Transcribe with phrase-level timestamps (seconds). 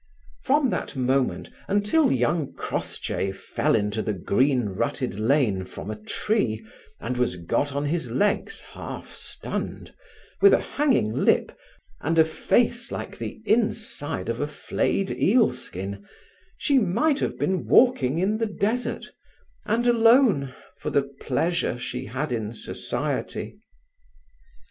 [0.41, 6.65] From that moment until young Crossjay fell into the green rutted lane from a tree,
[6.99, 9.93] and was got on his legs half stunned,
[10.41, 11.55] with a hanging lip
[11.99, 16.03] and a face like the inside of a flayed eel skin,
[16.57, 19.05] she might have been walking in the desert,
[19.67, 23.59] and alone, for the pleasure she had in society.